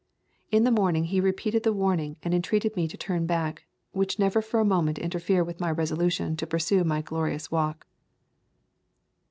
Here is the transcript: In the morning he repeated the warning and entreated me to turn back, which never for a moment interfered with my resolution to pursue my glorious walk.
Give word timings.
In 0.49 0.63
the 0.63 0.71
morning 0.71 1.03
he 1.03 1.21
repeated 1.21 1.61
the 1.61 1.71
warning 1.71 2.17
and 2.23 2.33
entreated 2.33 2.75
me 2.75 2.87
to 2.87 2.97
turn 2.97 3.27
back, 3.27 3.65
which 3.91 4.17
never 4.17 4.41
for 4.41 4.59
a 4.59 4.65
moment 4.65 4.97
interfered 4.97 5.45
with 5.45 5.59
my 5.59 5.69
resolution 5.69 6.35
to 6.37 6.47
pursue 6.47 6.83
my 6.83 7.03
glorious 7.03 7.51
walk. 7.51 7.85